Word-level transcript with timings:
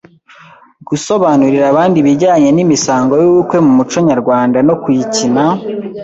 Gusobanurira 0.87 1.65
abandi 1.71 1.95
ibijyanye 1.99 2.49
n’imisango 2.53 3.13
y’ubukwe 3.21 3.57
mu 3.65 3.71
muco 3.77 3.97
nyarwanda 4.07 4.57
no 4.67 4.75
kuyikina 4.81 5.45